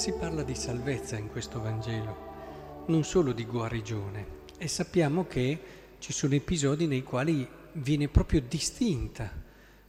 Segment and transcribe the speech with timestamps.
[0.00, 4.38] si parla di salvezza in questo Vangelo, non solo di guarigione.
[4.56, 5.60] E sappiamo che
[5.98, 9.30] ci sono episodi nei quali viene proprio distinta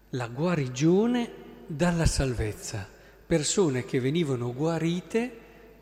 [0.10, 1.32] la guarigione
[1.66, 2.86] dalla salvezza.
[3.26, 5.38] Persone che venivano guarite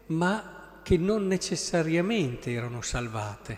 [0.08, 3.58] ma che non necessariamente erano salvate.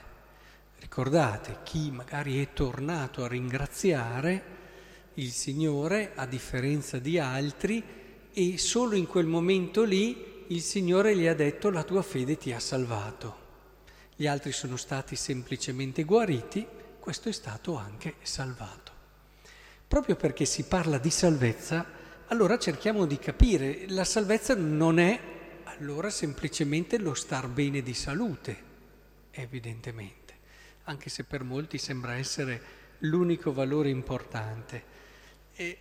[0.79, 4.43] Ricordate, chi magari è tornato a ringraziare
[5.15, 7.83] il Signore a differenza di altri
[8.31, 12.51] e solo in quel momento lì il Signore gli ha detto la tua fede ti
[12.51, 13.39] ha salvato.
[14.13, 16.67] Gli altri sono stati semplicemente guariti,
[16.99, 18.91] questo è stato anche salvato.
[19.87, 21.85] Proprio perché si parla di salvezza,
[22.27, 25.19] allora cerchiamo di capire, la salvezza non è
[25.63, 28.63] allora semplicemente lo star bene di salute,
[29.31, 30.33] evidentemente,
[30.83, 32.61] anche se per molti sembra essere
[32.99, 34.83] l'unico valore importante.
[35.53, 35.77] E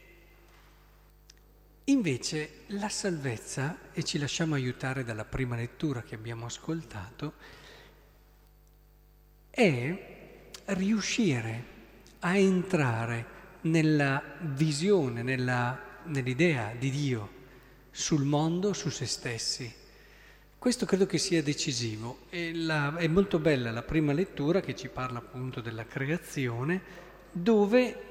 [1.85, 7.35] invece la salvezza, e ci lasciamo aiutare dalla prima lettura che abbiamo ascoltato,
[9.51, 11.65] è riuscire
[12.21, 17.39] a entrare nella visione, nella, nell'idea di Dio
[17.91, 19.75] sul mondo, su se stessi.
[20.57, 22.27] Questo credo che sia decisivo.
[22.31, 26.83] La, è molto bella la prima lettura che ci parla appunto della creazione,
[27.33, 28.05] dove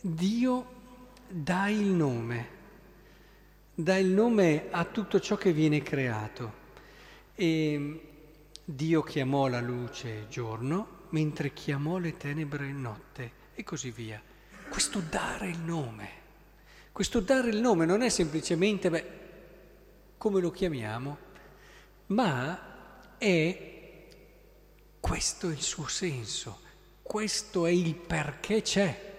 [0.00, 0.74] Dio
[1.28, 2.48] dà il nome,
[3.78, 6.64] dà il nome a tutto ciò che viene creato.
[7.34, 8.00] E
[8.64, 14.20] Dio chiamò la luce giorno, mentre chiamò le tenebre notte, e così via
[14.68, 16.24] questo dare il nome.
[16.92, 19.04] Questo dare il nome non è semplicemente, beh,
[20.16, 21.18] come lo chiamiamo,
[22.06, 23.74] ma è
[24.98, 26.60] questo è il suo senso,
[27.02, 29.14] questo è il perché c'è,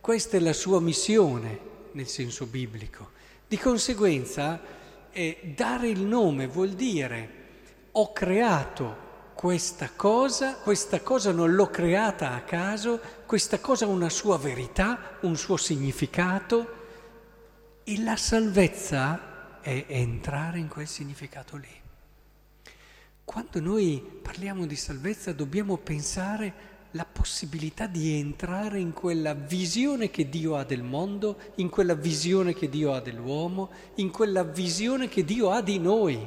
[0.00, 3.14] questa è la sua missione nel senso biblico.
[3.48, 4.60] Di conseguenza,
[5.12, 7.44] eh, dare il nome vuol dire
[7.92, 14.08] ho creato questa cosa, questa cosa non l'ho creata a caso, questa cosa ha una
[14.08, 16.74] sua verità, un suo significato
[17.84, 21.80] e la salvezza è entrare in quel significato lì.
[23.24, 26.52] Quando noi parliamo di salvezza dobbiamo pensare
[26.92, 32.54] la possibilità di entrare in quella visione che Dio ha del mondo, in quella visione
[32.54, 36.18] che Dio ha dell'uomo, in quella visione che Dio ha di noi.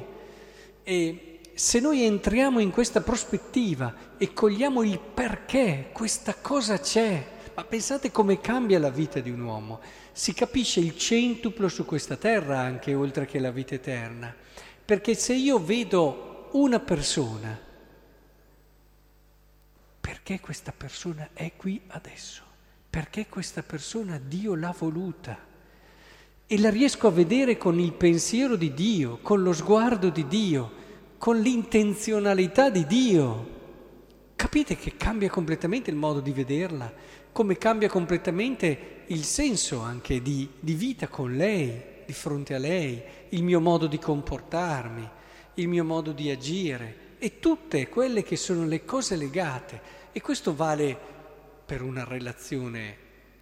[0.82, 7.64] E se noi entriamo in questa prospettiva e cogliamo il perché questa cosa c'è, ma
[7.64, 9.80] pensate come cambia la vita di un uomo,
[10.12, 14.34] si capisce il centuplo su questa terra anche oltre che la vita eterna,
[14.84, 17.68] perché se io vedo una persona,
[20.10, 22.42] perché questa persona è qui adesso?
[22.90, 25.38] Perché questa persona Dio l'ha voluta?
[26.48, 30.72] E la riesco a vedere con il pensiero di Dio, con lo sguardo di Dio
[31.16, 33.58] con l'intenzionalità di Dio.
[34.34, 36.92] Capite che cambia completamente il modo di vederla,
[37.30, 43.00] come cambia completamente il senso anche di, di vita con lei, di fronte a lei,
[43.28, 45.08] il mio modo di comportarmi,
[45.54, 49.98] il mio modo di agire e tutte quelle che sono le cose legate.
[50.12, 50.98] E questo vale
[51.64, 52.96] per una relazione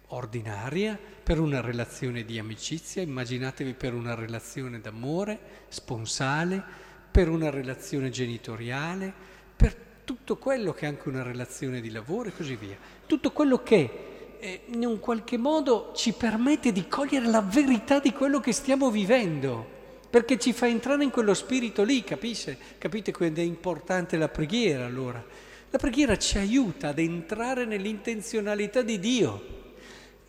[0.09, 6.63] ordinaria, per una relazione di amicizia, immaginatevi per una relazione d'amore, sponsale,
[7.09, 9.11] per una relazione genitoriale,
[9.55, 12.77] per tutto quello che è anche una relazione di lavoro e così via.
[13.07, 18.13] Tutto quello che eh, in un qualche modo ci permette di cogliere la verità di
[18.13, 19.67] quello che stiamo vivendo,
[20.07, 22.57] perché ci fa entrare in quello spirito lì, capisce?
[22.77, 25.48] Capite quando è importante la preghiera allora?
[25.71, 29.57] La preghiera ci aiuta ad entrare nell'intenzionalità di Dio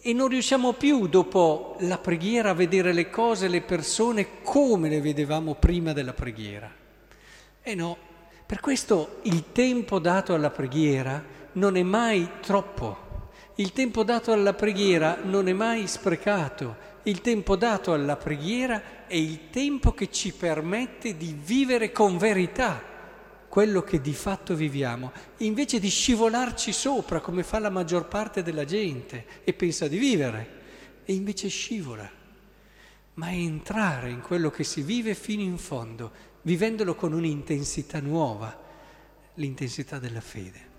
[0.03, 5.01] e non riusciamo più dopo la preghiera a vedere le cose, le persone come le
[5.01, 6.71] vedevamo prima della preghiera.
[7.63, 7.97] E no,
[8.45, 14.53] per questo il tempo dato alla preghiera non è mai troppo, il tempo dato alla
[14.53, 20.35] preghiera non è mai sprecato, il tempo dato alla preghiera è il tempo che ci
[20.35, 22.89] permette di vivere con verità
[23.51, 28.65] quello che di fatto viviamo, invece di scivolarci sopra come fa la maggior parte della
[28.65, 30.59] gente e pensa di vivere,
[31.05, 32.09] e invece scivola,
[33.15, 36.13] ma entrare in quello che si vive fino in fondo,
[36.43, 38.57] vivendolo con un'intensità nuova,
[39.35, 40.70] l'intensità della fede.